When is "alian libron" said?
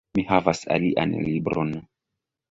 0.75-1.75